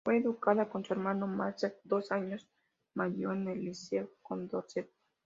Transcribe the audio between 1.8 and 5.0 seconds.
dos años mayor, en el Liceo Condorcet.